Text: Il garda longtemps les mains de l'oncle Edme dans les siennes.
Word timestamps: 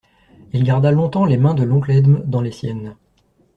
Il 0.51 0.63
garda 0.63 0.89
longtemps 0.91 1.25
les 1.25 1.37
mains 1.37 1.53
de 1.53 1.61
l'oncle 1.61 1.91
Edme 1.91 2.23
dans 2.25 2.41
les 2.41 2.51
siennes. 2.51 2.95